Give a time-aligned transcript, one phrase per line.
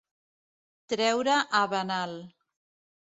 [0.95, 2.17] Treure a venal.